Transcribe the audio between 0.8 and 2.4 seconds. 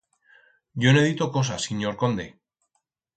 Yo no he dito cosa, sinyor conde.